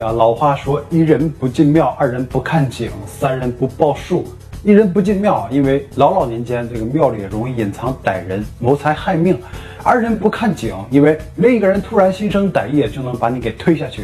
[0.00, 4.24] 啊，老话说，一人不进庙，二人不看景，三人不报数。
[4.62, 9.34] 一人不进庙，因为老老年间这个庙里容易隐藏歹人谋财害命；
[9.82, 14.02] 二人不看景，因为另一个人突然心生歹意，就能把你给推下去；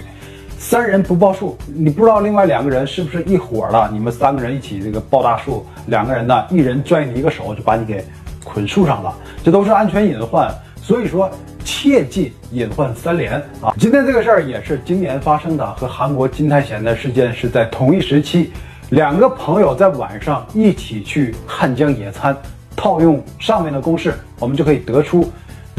[0.58, 8.04] 三人不报数，你不知道另外两个人是不是一伙了，你们三个人一起这个抱大树，两个人呢，一人拽你一个手就把你给
[8.42, 9.14] 捆树上了，
[9.44, 10.52] 这都是安全隐患。
[10.82, 11.30] 所以说。
[11.64, 13.74] 切记隐患三连啊！
[13.78, 18.52] 今天这个事儿也是今年发生的，和韩国金泰贤的事件是在同一时期。
[18.90, 22.36] 两个朋友在晚上一起去汉江野餐，
[22.76, 25.32] 套用上面的公式，我们就可以得出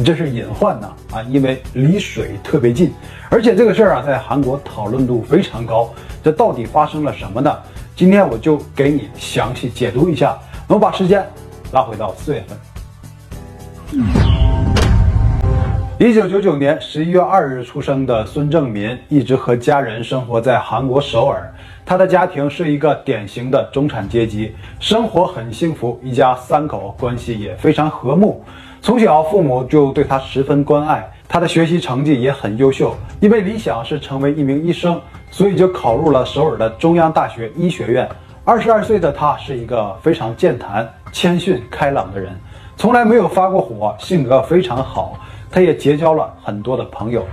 [0.03, 1.21] 这是隐患呢啊！
[1.29, 2.91] 因为离水特别近，
[3.29, 5.93] 而且这个事儿啊，在韩国讨论度非常高。
[6.23, 7.55] 这到底发生了什么呢？
[7.95, 10.37] 今天我就给你详细解读一下。
[10.67, 11.23] 我们把时间
[11.71, 14.24] 拉回到四月份。
[15.97, 21.49] 一九九九年十一月二日出生的孙正民，一直和家人生活在韩国首尔。
[21.85, 28.43] 他的家庭是一个典型的中产阶级，生活很幸福，一家三口关系也非常和睦。
[28.81, 34.99] 从小父母就对他十分关爱，他的学习成绩也很优秀，因为理想是成为一名医生，
[35.31, 38.05] 所以就考入了首尔的中央大学医学院。
[38.43, 42.37] 二十二岁的他是一个非常健谈、谦逊、开朗的人，
[42.75, 45.17] 从来没有发过火，性格非常好。
[45.49, 47.25] 他也结交了很多的朋友。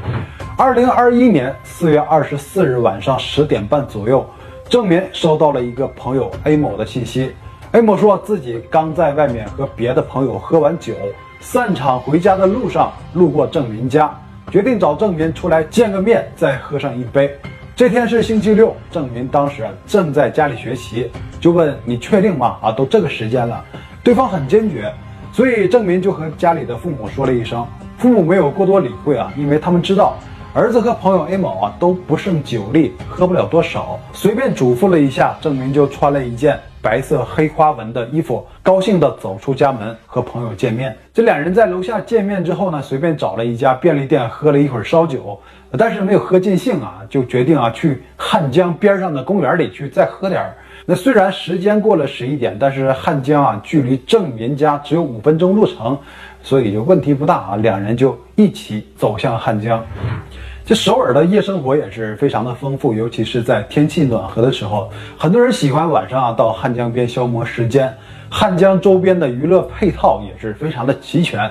[0.56, 4.24] 二零二一年四月二十四日晚上十点半左右，
[4.68, 7.32] 郑民收到了一个朋友 A 某的信息。
[7.72, 10.94] A 某说自己刚在外面和别的朋友喝完酒，
[11.40, 14.14] 散场回家的路上路过郑民家，
[14.50, 17.34] 决定找郑民出来见个面，再喝上一杯。
[17.74, 21.10] 这天是星期六，郑民当时正在家里学习，
[21.40, 22.58] 就问你确定吗？
[22.60, 23.64] 啊，都这个时间了。
[24.04, 24.92] 对方很坚决，
[25.32, 27.66] 所以郑民就和家里的父母说了一声。
[28.02, 30.16] 父母没有过多理会啊，因为他们知道
[30.52, 40.96] 儿子和朋友 A 某啊都不胜酒力，喝不了多少，随便嘱咐了一下，郑明就穿了一件白色黑花纹的衣服，高兴地走出家门和朋友见面。
[41.14, 45.38] 这两人在楼下见面之后呢，随便找了一家便利店喝了一会儿烧酒，
[45.78, 50.52] 但是没有喝尽兴啊，就决定啊去汉江边上的公园里去再喝点儿。
[50.84, 55.98] 那虽然时间过了十一点，但是汉江啊距离郑民家只有五分钟路程。
[56.44, 59.80] 所以就问题不大啊，两人就一起走向汉江。
[60.64, 67.92] 这首尔的夜生活也是非常的丰富，尤其是在天气暖和的时候，很多人喜欢晚上啊到汉江边消磨时间。
[68.28, 71.48] 汉江周边的娱乐配套也是非常的齐全，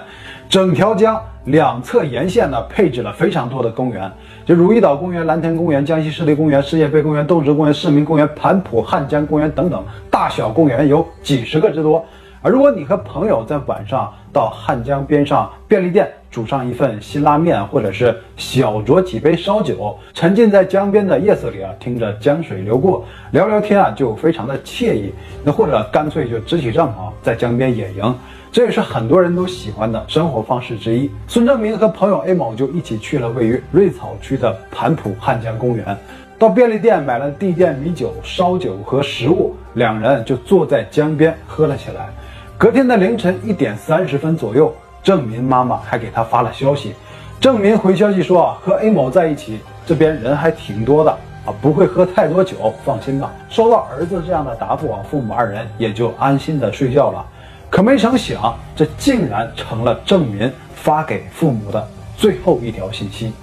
[0.50, 4.12] 整条江两侧沿线呢配置了非常多的公园，
[4.46, 12.04] 就如意岛公园、蓝天公园、江西湿地公园、世界杯公园、动植公园、市民公园、盘浦汉江公园等等，大小公园有几十个之多。
[12.42, 25.14] 而如果你和朋友在晚上到汉江边上便利店煮上一份辛拉面，或者是小酌几杯烧酒，沉浸在江边的夜色里啊，听着江水流过，聊聊天啊，就非常的惬意。
[25.44, 28.16] 那或者干脆就支起帐篷在江边野营，
[28.50, 31.12] 这也是很多人都喜欢的生活方式之一。
[31.28, 35.98] 孙正明和朋友 A 某就一起去了位于瑞草区的盘浦汉江公园，
[36.40, 42.10] 到便利店买了地店米酒、烧酒和食物，两人就坐在江边喝了起来。
[42.58, 46.94] 隔天的凌晨一点三十分左右，郑民妈妈还给他发了消息。
[47.40, 51.12] 郑民回消息说啊，和 A 某在一起，这边人还挺多的
[51.46, 53.32] 啊，不会喝太多酒，放心吧。
[53.50, 57.26] 收到儿子这样的答复啊，父母二人也就安心的睡觉了。
[57.70, 63.34] 可没成想，这竟然成了郑民发给父母的最后一条信息。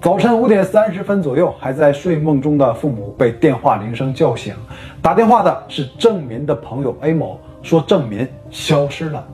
[0.00, 4.54] 早晨五点三十分左右，还在睡梦中的父母被电话铃声叫醒，
[5.02, 7.38] 打电话的是郑民的朋友 A 某。
[7.60, 9.26] 说郑民消失了，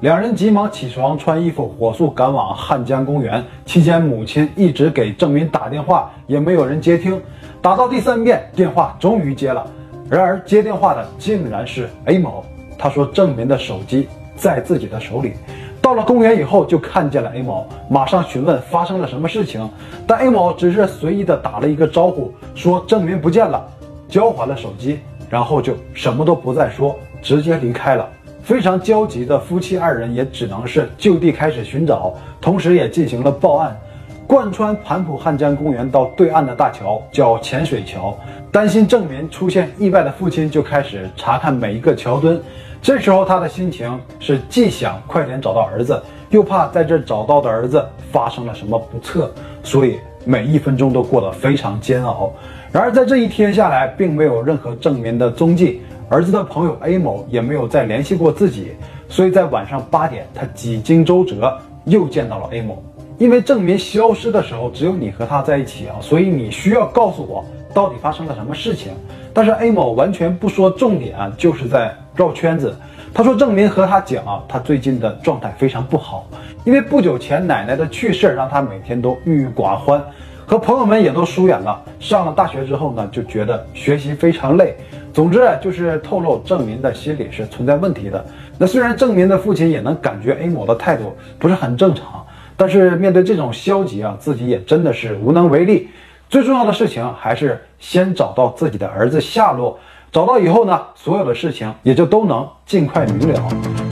[0.00, 3.42] 两人急忙起床穿衣服，火速赶往汉江公园。
[3.64, 7.18] 期间，母亲一直给郑民打电话，也没有人接听。
[7.62, 9.66] 打到第三遍，电话终于接了。
[10.10, 12.44] 然而接电话的竟然是 A 某。
[12.78, 15.32] 他说郑民的手机在自己的手里。
[15.80, 19.66] 到了公园以后，就看见了 A 某，马上询问发生了什么事情。
[20.06, 23.66] 但 A 某只是随意的打了一个招呼，说郑民不见了，
[24.08, 25.00] 交还了手机，
[25.30, 26.94] 然后就什么都不再说。
[27.22, 28.06] 直接离开了，
[28.46, 33.76] 非常焦急的夫妻二人也只能是就地开始寻找，同时也进行了报案。
[34.24, 38.16] 贯穿盘浦汉江公园到对岸的大桥叫浅水桥，
[38.52, 42.40] 担心郑民出现意外的父亲就开始查看每一个桥墩。
[42.80, 46.00] 这时候他的心情是既想快点找到儿子，
[46.30, 49.28] 又怕在这找到的儿子发生了什么不测，
[49.64, 52.32] 所以每一分钟都过得非常煎熬。
[52.70, 55.82] 然而在这一天下来，并没有任何郑民的踪迹。
[56.08, 58.72] 儿子的朋友 A 某也没有再联系过自己，
[59.08, 62.82] 所以在晚上八点，他几经周折又见到了 A 某。
[63.18, 67.44] 因为郑民消失的时候只有你和他在一起啊，所以你需要告诉我
[67.74, 68.92] 到底发生了什么事情。
[69.32, 72.76] 但是 A 某完全不说重点，就是在绕圈子。
[73.12, 76.28] 他说郑民和他讲啊，他最近的状态非常不好，
[76.64, 80.02] 因为不久前奶奶的去世让他每天都郁郁寡欢，
[80.46, 81.82] 和朋友们也都疏远了。
[81.98, 84.76] 上了大学之后呢，就觉得学习非常累。
[85.12, 88.24] 总之就是透露郑民的心理是存在问题的。
[88.58, 92.24] 那虽然郑民的父亲也能感觉 A 某的态度不是很正常，
[92.56, 95.88] 但是面对这种消极啊，自己也真的是无能为力。
[96.28, 99.78] 最重要的事情还是先找到自己的儿子下落。
[100.12, 103.85] 找到以后呢，所有的事情也就都能尽快明了。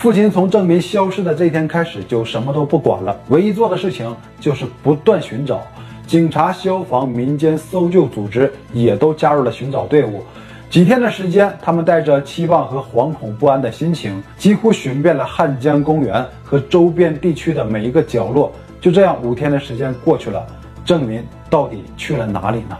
[0.00, 5.60] 父亲从郑民消失的这一天开始，就什么都不管了，唯一做的事情就是不断寻找。
[6.06, 10.24] 警察、消防、民间搜救组织也都加入了寻找队伍。
[10.70, 18.50] 几天的时间，他们带着期望和惶恐不安的心情，几乎寻遍了汉江公园和周边地区的每一个角落。
[18.80, 20.42] 就这样，五天的时间过去了，
[20.82, 22.78] 郑民到底去了哪里呢？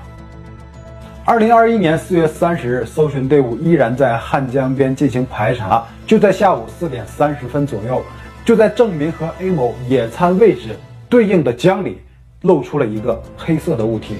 [1.30, 5.86] 二零二一年四月三十日，搜寻队伍依然在汉江边进行排查。
[6.04, 8.02] 就在下午四点三十分左右，
[8.44, 10.70] 就在郑民和 A 某野餐位置
[11.08, 12.00] 对应的江里，
[12.42, 14.16] 露出了一个黑色的物体。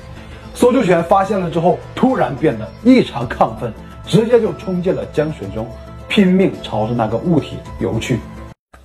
[0.54, 3.72] 搜救犬发现了之后，突然变得异常亢奋，
[4.06, 5.66] 直接就冲进了江水中，
[6.06, 8.20] 拼命朝着那个物体游去。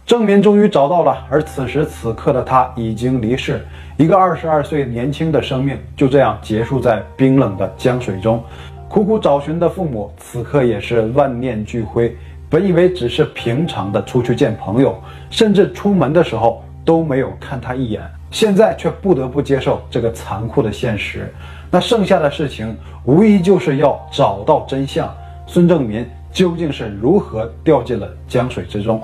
[0.06, 3.66] 郑民终于找到了，而此时此刻的他已经离世。
[3.98, 8.44] 一个二十二岁年轻的生命就这样结束在冰冷的江水中。
[8.88, 12.16] 苦苦找寻的父母此刻也是万念俱灰。
[12.52, 14.96] 本以为只是平常的出去见朋友，
[15.32, 18.00] 甚至出门的时候都没有看他一眼，
[18.30, 21.34] 现在却不得不接受这个残酷的现实。
[21.72, 25.12] 那剩下的事情无疑就是要找到真相。
[25.48, 29.02] 孙正民究竟是如何掉进了江水之中？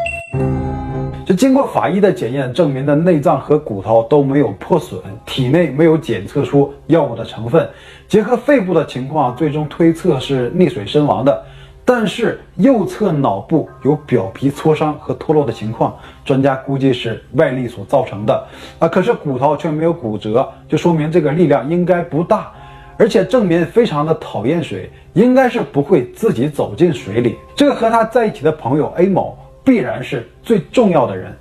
[1.36, 7.70] 经过法医的检验，证明的内脏和骨头都没有破损，体内没有检测出药物的成分。
[8.08, 11.46] 结合肺部的情况，最终推测是溺水身亡的。
[11.84, 18.48] 但是右侧脑部有表皮挫伤和脱落的情况，专家估计是外力所造成的
[18.80, 18.88] 啊。
[18.88, 22.52] 可是骨头却没有骨折，就说明这个力量应该不大。
[22.98, 27.36] 而且证民非常的讨厌水，应该是不会自己走进水里。
[27.56, 29.38] 这个和他在一起的朋友 A 某。
[29.64, 31.32] 必然是最重要的人。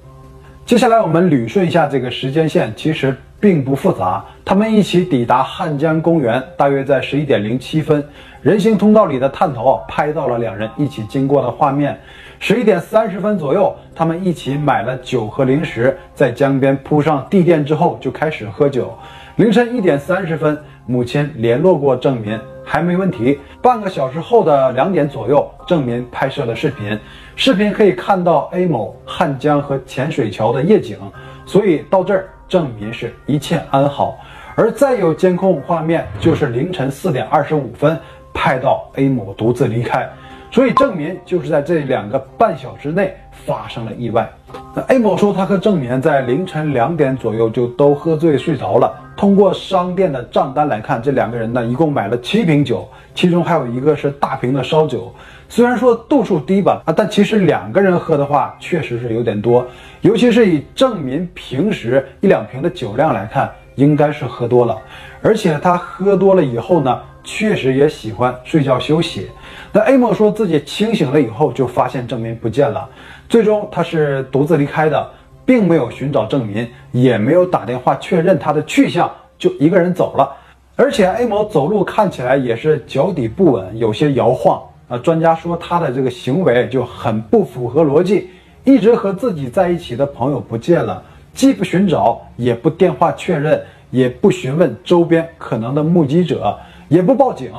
[0.67, 4.25] 接下来我们捋顺一下这个时间线，其实并不复杂。
[4.45, 8.05] 他们一起抵达汉江公园，大约在十一点零七分。
[8.43, 11.99] 人行通道里的探头拍到了两人一起经过的画面。
[12.39, 18.97] 十一点三十分左右，他们一起买了酒和零食，在江边铺上地垫之后就开始喝酒。
[19.37, 20.57] 凌晨一点三十分，
[20.87, 22.39] 母亲联络过郑民。
[22.71, 23.41] 还没问题。
[23.61, 26.97] 半个小时后的两点左右，郑民拍摄了视频，
[27.35, 30.97] 视频可以看到 A 某汉江和浅水桥的夜景，
[31.45, 34.17] 所以到这儿郑民是一切安好。
[34.55, 37.99] 而再有监控画面，就是凌晨四点二十五分
[38.33, 40.09] 拍到 A 某独自离开，
[40.51, 43.17] 所以郑民就是在这两个半小时内
[43.47, 44.29] 发生了意外。
[44.75, 48.93] 那 A 某说，他和郑民在凌晨两点左右就都喝醉睡着了。
[49.17, 55.15] 通过商店的账单来看，这两个人呢一共买了七瓶酒，其中还有一个是大瓶的烧酒。
[55.49, 59.65] 虽然说度数低吧，啊，但其实两个人喝的话，确实是有点多。
[60.01, 64.77] 尤其是以郑民平时一两瓶的酒量来看，应该是喝多了。
[65.23, 69.29] 而且他喝多了以后呢，确实也喜欢睡觉休息。
[69.73, 72.89] 那 A 某说自己清醒了以后，就发现郑民不见了，
[73.29, 75.11] 最终他是独自离开的。
[75.43, 80.33] 并没有寻找证明，也没有打电话确认他的去向，就一个人走了。
[80.77, 84.97] 而且 A 某走路看起来也是脚底不稳，有些摇晃啊。
[84.99, 88.31] 专家说他的这个行为就很不符合逻辑，
[88.63, 91.03] 一直和自己在一起的朋友不见了，
[91.35, 93.61] 既不寻找，也不电话确认，
[93.91, 97.51] 也不询问周边可能的目击者，也不报警，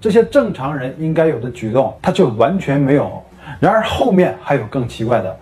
[0.00, 3.22] 这些正常人应该有的举动，他却完全没有。
[3.58, 5.36] 然而后面还有更奇怪的。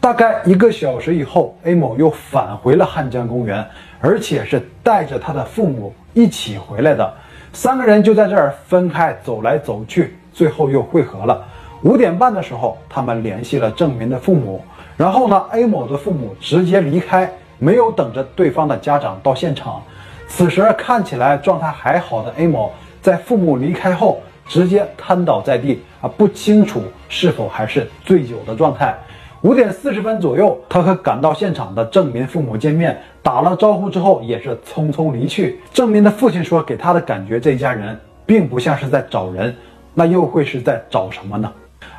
[0.00, 3.66] 大概一个小时以后，A 某又返回了汉江公园，
[4.00, 7.12] 而且是带着他的父母一起回来的。
[7.52, 11.44] 三个人就在这儿分开走来走去，最后又汇合了。
[11.82, 14.62] 五点半的时候，他们联系了郑民的父母，
[14.96, 17.28] 然后呢，A 某的父母直接离开，
[17.58, 19.82] 没有等着对方的家长到现场。
[20.28, 28.96] 此时看起来状态还好的 A 某，在父母离开后，直接瘫倒在地啊，不清楚是否还是醉酒的状态。
[29.42, 35.60] 五点四十分左右，他和赶到现场的郑民父母见面，打了招呼之后，也是匆匆离去。
[35.72, 39.54] 郑民的父亲说，给他的感觉，这一家人并不像是在找人，
[39.94, 41.52] 那又会是在找什么呢？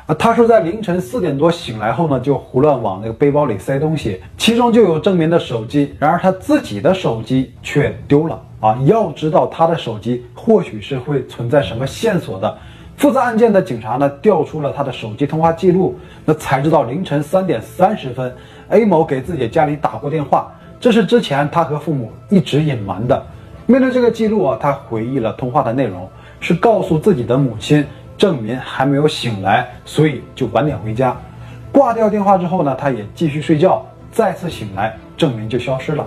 [0.04, 8.78] 啊，他说在凌晨四点多醒来后呢，就胡乱往那个背包里塞东西，其中就有郑民的手机，然而他自己的手机却丢了啊！
[8.84, 12.58] 要知道他的手机或许是会存在什么线索的。
[12.96, 18.30] 负责案件的警察呢，调出了他的手机通话记录，那才知道凌晨三点三十分
[18.68, 23.26] ，A 某给自己家里打过电话，这是之前他和父母一直隐瞒的。
[23.66, 26.06] 面对这个记录啊，他回忆了通话的内容，
[26.40, 27.82] 是告诉自己的母亲
[28.18, 31.16] 郑民还没有醒来，所以就晚点回家。
[31.72, 36.06] 挂掉电话之后呢，他也继续睡觉，再次醒来，郑民就消失了。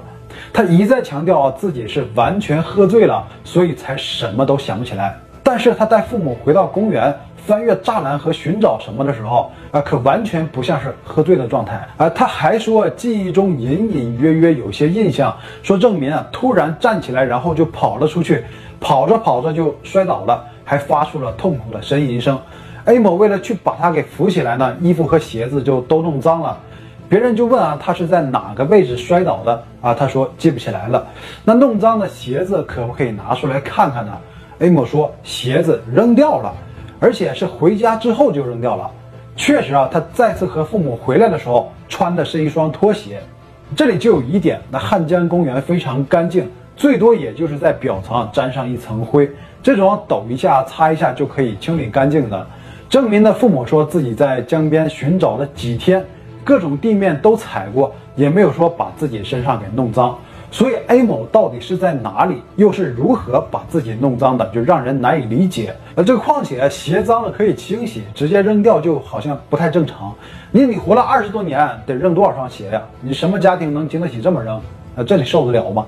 [0.52, 5.18] 他一再强调啊，自己是完全喝醉了，所以才什么都想不起来。
[5.42, 7.14] 但是他带父母回到公园，
[7.46, 12.10] 翻越栅栏和寻找什么的时候，啊，可完全不像是喝醉的状态啊。
[12.10, 18.46] 他还说记忆中隐隐约约有些印象，说郑民啊突然站起来，然后就跑了出去，
[18.80, 22.40] 跑着跑着就摔倒了，还发出了痛苦的呻吟声。
[22.86, 26.58] A 某为了去把他给扶起来呢，衣服和鞋子就都弄脏了。
[27.14, 29.94] 别人就问啊，他是在哪个位置摔倒的啊？
[29.94, 31.06] 他说记不起来了。
[31.46, 34.12] 那弄脏的鞋子可不可以拿出来看看呢
[34.58, 36.52] ？A 某说鞋子扔掉了，
[37.00, 38.90] 而且是回家之后就扔掉了。
[39.36, 43.22] 确实啊，他再次和父母回来的时候穿的是一双拖鞋。
[43.76, 49.30] 这里就有疑点，那汉江公园非常干净，最多也就是在表层沾上一层灰，
[49.62, 52.48] 这种抖一下、擦一下就可以清理干净的。
[52.90, 56.04] 郑民的父母说自己在江边寻找了几天，
[56.44, 60.18] 各种地面都踩过，也没有说把自己身上给弄脏。
[60.52, 65.74] 所以 A 某到底是在哪里，又是如何把自己弄脏的，就让人难以理解。
[65.96, 70.14] 而，这个况且鞋脏了可以清洗，直接扔掉就好像不太正常。
[70.52, 72.80] 你你活了二十多年，得扔多少双鞋呀？
[73.02, 74.62] 你什么家庭能经得起这么扔？
[74.96, 75.88] 啊，这里受得了吗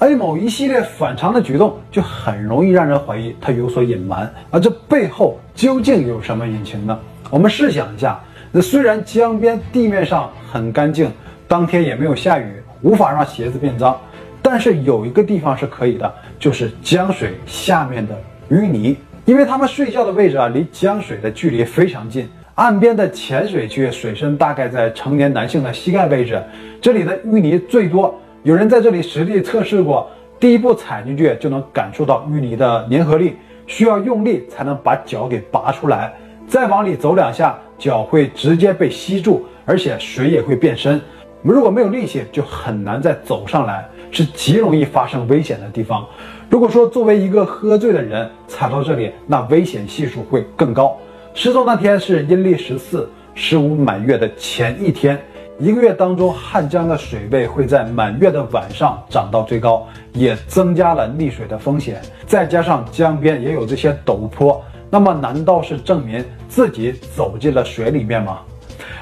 [0.00, 4.28] ？A 某一系列反常的举动，就很容易让人怀疑他有所隐瞒。
[4.50, 6.98] 而这背后究竟有什么隐情呢？
[7.30, 8.20] 我们试想一下，
[8.52, 11.10] 那虽然江边地面上很干净，
[11.46, 12.62] 当天也没有下雨。
[12.82, 14.00] 无法让鞋子变脏，
[14.40, 22.26] 但是有一个地方是可以的，就是江水下面的淤泥，因为他们睡觉的位置啊，离江水的距离非常近。
[22.54, 26.42] 岸边的浅水区水深大概在成年男性的膝盖位置，
[26.80, 28.18] 这里的淤泥最多。
[28.44, 36.10] 有人在这里实地测试过，第一步踩进去就能感受到淤泥的粘合力，需要用力才能把脚给拔出来。
[36.48, 41.00] 再往里走两下，脚会直接被吸住，而且水也会变深。
[41.42, 46.06] 如果没有力气，就很难再走上来，是极容易发生危险的地方。
[46.50, 50.94] 如果说作为一个喝醉的人踩到这里，那危险系数会更高。
[51.32, 55.18] 失踪那天是阴历十四，十五满月的前一天，
[55.58, 62.02] 一个月当中汉江的水位会在满月的晚上涨到最高，也增加了溺水的风险。
[62.26, 68.40] 再加上江边也有这些陡坡，那么难道是证明自己走进了水里面吗？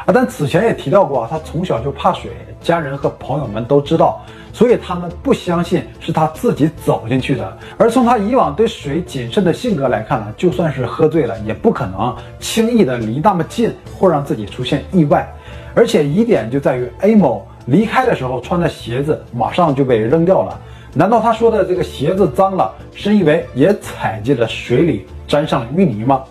[0.05, 2.31] 啊，但此前也提到过啊，他从小就怕水，
[2.61, 7.59] 家人和朋友们都知道，所以他们不相信是他自己走进去的。
[7.79, 15.27] 而从他以往对水谨慎的性格来看呢，就算是喝醉了，也不可能轻易的离那么近或让自己出现意外。
[15.75, 20.61] 而且疑点就在于 A 某离开的时候穿的鞋子马上就被扔掉了，
[20.99, 26.25] 难道他说的这个鞋子脏了，是因为也踩进了水里，沾上了淤泥吗？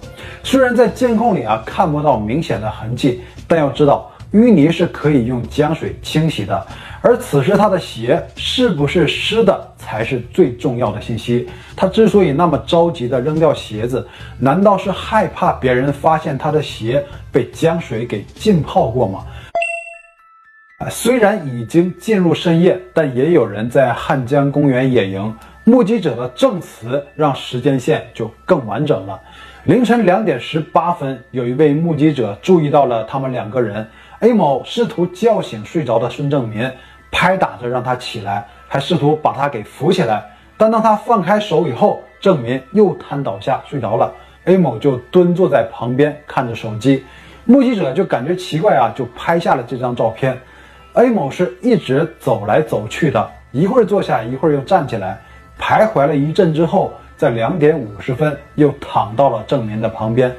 [0.43, 3.21] 虽然在监控里啊看不到明显的痕迹。
[3.47, 6.67] 但要知道，淤泥是可以用江水清洗的，
[7.01, 11.47] 而此时他的鞋是不是湿的才是最重要的信息。
[11.73, 14.05] 他之所以那么着急的扔掉鞋子，
[14.37, 19.23] 难道是害怕别人发现他的鞋被江水给浸泡过吗？
[20.91, 29.19] 虽然已经进入深夜，但也有人在汉江公园野营，目击者的证词让时间线就更完整了。
[29.63, 33.85] 凌晨两点十八分，有一位目击者注意到了他们两个人。
[34.19, 36.71] A 某试图叫醒睡着的孙正民，
[37.11, 40.23] 拍打着让他起来，还试图把他给扶起来。
[40.57, 44.13] 但当他放开手以后，郑民又瘫倒下睡着了。
[44.45, 47.03] A 某就蹲坐在旁边看着手机。
[47.45, 50.39] 目击者就感觉奇怪啊，就拍下了这张照片。
[50.97, 55.19] A 某是一直走来走去的，一会儿坐下，一会儿又站起来，
[55.59, 56.93] 徘徊了一阵之后。
[57.15, 60.31] 在两点五十分，又躺到了郑民的旁边。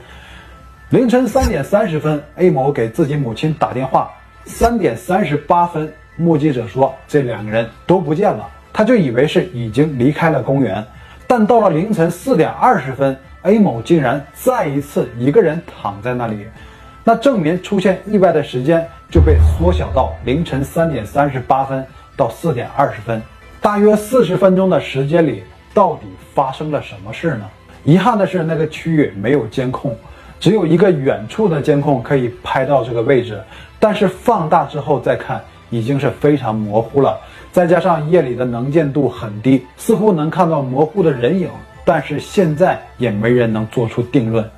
[0.90, 4.08] 凌晨三点三十分，A 某给自己母亲打电话。
[4.44, 10.84] 三点三十八分，目击者说这两个人都不见了，他就以为是已经离开了公园。
[11.26, 16.46] 但到了凌晨四点二十分，A 某竟然再一次一个人躺在那里。
[17.02, 21.86] 那郑民出现意外的时间就被缩小到凌晨三点三十八分
[22.16, 23.22] 到四点二十分，
[23.60, 25.42] 大约四十分钟的时间里。”。
[25.74, 27.48] 到底发生了什么事呢？
[27.84, 29.96] 遗憾的是，那个区域没有监控。
[30.40, 33.40] 只有一个远处的监控可以拍到这个位置，
[33.78, 37.16] 但是放大之后再看，已经是非常模糊了。
[37.52, 41.48] 再加上夜里的能见度很低，似乎能看到模糊的人影，
[41.84, 44.50] 但是现在也没人能做出定论。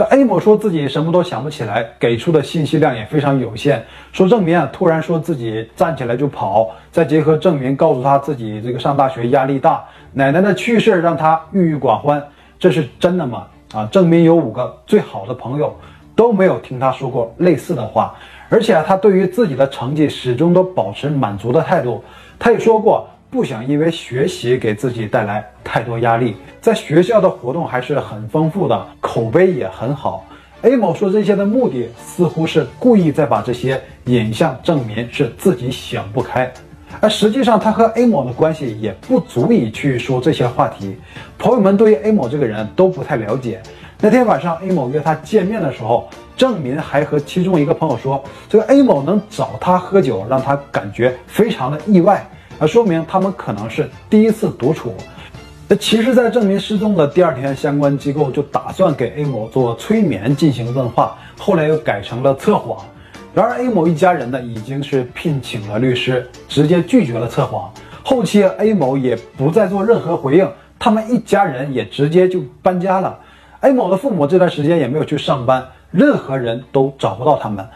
[0.00, 3.84] 这 A 某说自己什么都想不起来，给出的信息量也非常有限。
[4.14, 12.26] 说郑明啊，突然说自己站起来就跑，再结合郑明告诉他自己这个上大学压力大，奶奶的去世让他郁郁寡欢，
[12.58, 13.46] 这是真的吗？
[13.74, 15.76] 啊，郑明有五个最好的朋友，
[16.16, 18.14] 都没有听他说过类似的话，
[18.48, 22.02] 而且啊他对于自己的成绩始终都保持满足的态度。
[22.38, 23.06] 他也说过。
[23.30, 30.26] 不想因为学习给自己带来太多压力，在学校的活动还是很丰富的，口碑也很好。
[30.62, 36.52] A 某说这些的目的似乎是故意在把这些引向证明是自己想不开，
[37.00, 40.96] 而实际上他和 A 某的关系也不足以去说这些话题。
[41.38, 43.62] 朋友们对于 A 某这个人都不太了解。
[44.00, 52.28] 那天晚上 A 某约他见面的时候，郑民还和其中一个朋友说，这个 A 某能找他喝酒，让他感觉非常的意外。
[52.60, 54.92] 那说明他们可能是第一次独处。
[55.66, 62.84] 那其实，在证明失踪的第二天，相关机构就打算给 A 某做催眠进行问话，后来又改成了测谎。
[63.32, 67.72] 然而 A 某一家人呢，已经是聘请了律师，直接拒绝了测谎。
[68.04, 70.46] 后期 A 某也不再做任何回应，
[70.78, 73.18] 他们一家人也直接就搬家了。
[73.60, 77.66] A 某的父母这段时间也没有去上班，任何人都找不到他们。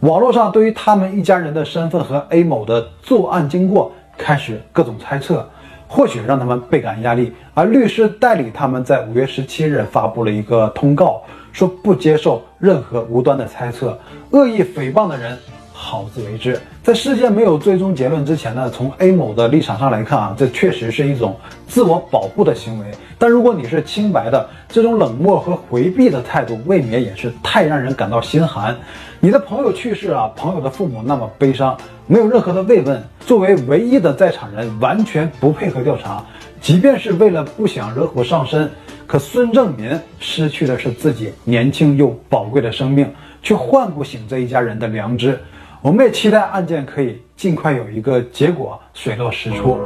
[0.00, 3.90] 网络上对于他们一家人的身份和 A 某的作案经过。
[4.16, 5.48] 开始各种猜测，
[5.88, 7.32] 或许让他们倍感压力。
[7.54, 13.98] 而律师代理他们在五月十七日发布了一个通告，说不接受任何无端的猜测，
[14.30, 15.38] 恶意诽谤的人
[15.84, 16.58] 好自为之。
[16.82, 21.36] 在事件没有最终结论之前呢，从 A 某的立场上来看啊，这确实是一种
[21.68, 22.86] 自我保护的行为。
[23.18, 28.74] 但如果你是清白的，这种冷漠和回避的态度，未免也是太让人感到心寒。
[29.20, 31.76] 你的朋友去世啊，朋友的父母那么悲伤，
[32.06, 33.02] 没有任何的慰问。
[33.20, 36.24] 作为唯一的在场人，完全不配合调查，
[36.62, 38.70] 即便是为了不想惹火上身，
[39.06, 43.06] 可孙正民失去的是自己年轻又宝贵的生命，
[43.42, 45.38] 却唤不醒这一家人的良知。
[45.84, 49.78] 我们也期待案件可以尽快有一个结果，水落石出。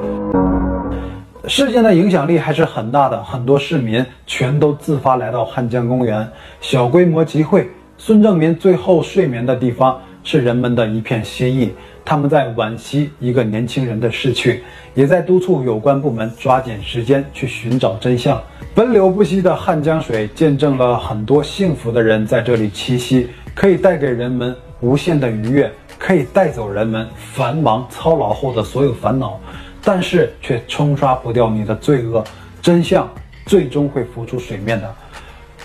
[1.49, 6.25] 事件的影响力还是很大的，很多市民全都自发来到汉江公园，
[6.61, 7.69] 小规模集会。
[7.97, 11.73] 孙正民最后睡眠的地方是人们的一片心意，
[12.05, 14.63] 他们在惋惜一个年轻人的逝去，
[14.95, 18.41] 也在督促有关部门抓紧时间去寻找真相。
[18.73, 29.39] 奔流不息的汉江水见证了很多幸福的人在这里栖息，可以带给人们无限的愉悦，可以带走人们繁忙操劳后的所有烦恼，
[29.83, 32.23] 但是却冲刷不掉你的罪恶。
[32.63, 33.09] 真相
[33.47, 34.95] 最终会浮出水面的。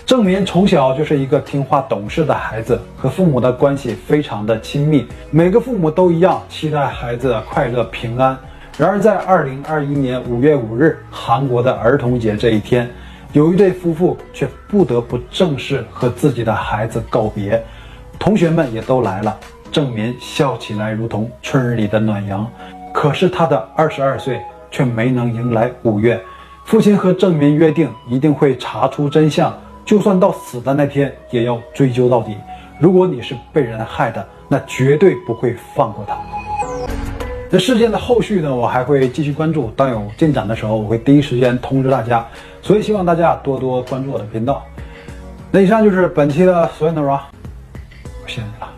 [0.06, 5.06] 郑民从小就是一个听话懂事的孩子，和父母的关系非常的亲密。
[5.30, 8.36] 每个父母都一样，期待孩子快乐平安。
[8.76, 12.90] 然而，在二零二一年五月五日，韩国的儿童节这一天，
[13.32, 17.62] 有一对夫妇却不得不正式和自己的孩子告别。
[18.18, 19.38] 同学们也都来了，
[19.74, 22.48] 郑民笑起来如同春日里的暖阳。
[22.92, 26.22] 可是他的二十二岁却没能迎来五月。
[26.64, 29.52] 父亲和郑民约定，一定会查出真相。
[29.84, 32.36] 就算到死的那天，也要追究到底。
[32.78, 36.16] 如果你是被人害的，那绝对不会放过他。
[37.50, 39.72] 这事件的后续呢，我还会继续关注。
[39.76, 42.24] 当有进展的时候，我会第一时间通知大家。
[42.62, 44.64] 所以希望大家多多关注我的频道。
[45.50, 47.20] 那以上就是本期的所有内容，我
[48.28, 48.73] 谢谢你了。